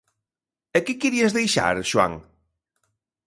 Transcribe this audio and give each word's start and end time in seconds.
–¿E 0.75 0.79
que 0.85 0.99
querías 1.01 1.35
deixar, 1.37 1.75
Xoán? 1.91 2.13